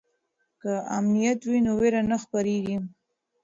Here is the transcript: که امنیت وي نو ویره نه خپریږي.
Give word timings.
که 0.61 0.71
امنیت 0.97 1.39
وي 1.49 1.59
نو 1.65 1.71
ویره 1.79 2.01
نه 2.11 2.17
خپریږي. 2.23 2.77